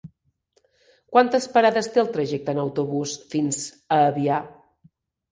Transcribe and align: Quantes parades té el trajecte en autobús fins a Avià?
Quantes 1.15 1.43
parades 1.57 1.89
té 1.97 2.01
el 2.03 2.09
trajecte 2.15 2.55
en 2.57 2.61
autobús 2.63 3.13
fins 3.35 3.59
a 3.99 4.01
Avià? 4.07 4.39